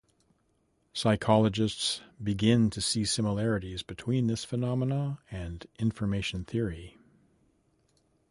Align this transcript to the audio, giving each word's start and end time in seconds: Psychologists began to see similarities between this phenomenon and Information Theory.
Psychologists 0.93 2.01
began 2.23 2.71
to 2.71 2.81
see 2.81 3.05
similarities 3.05 3.83
between 3.83 4.25
this 4.25 4.43
phenomenon 4.43 5.19
and 5.29 5.67
Information 5.77 6.43
Theory. 6.43 6.97